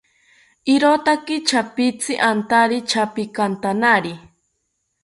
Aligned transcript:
Irotaki 0.73 1.35
chapitzi 1.49 2.13
antari 2.31 2.77
chapikantanari 2.89 4.13